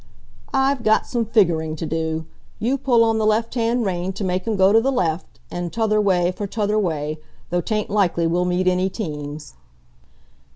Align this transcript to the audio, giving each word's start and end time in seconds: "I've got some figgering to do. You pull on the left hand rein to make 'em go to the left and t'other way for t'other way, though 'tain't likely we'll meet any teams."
"I've 0.55 0.81
got 0.81 1.05
some 1.05 1.25
figgering 1.27 1.75
to 1.75 1.85
do. 1.85 2.25
You 2.57 2.79
pull 2.79 3.03
on 3.03 3.19
the 3.19 3.25
left 3.27 3.53
hand 3.53 3.85
rein 3.85 4.13
to 4.13 4.23
make 4.23 4.47
'em 4.47 4.55
go 4.55 4.73
to 4.73 4.81
the 4.81 4.91
left 4.91 5.39
and 5.51 5.71
t'other 5.71 6.01
way 6.01 6.31
for 6.31 6.47
t'other 6.47 6.79
way, 6.79 7.19
though 7.51 7.61
'tain't 7.61 7.91
likely 7.91 8.25
we'll 8.25 8.45
meet 8.45 8.67
any 8.67 8.89
teams." 8.89 9.53